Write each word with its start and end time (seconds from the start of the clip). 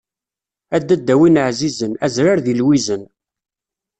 A 0.75 0.77
dadda 0.87 1.15
win 1.19 1.41
ɛzizen, 1.47 1.93
azrar 2.05 2.37
deg 2.45 2.55
lwizen. 2.59 3.03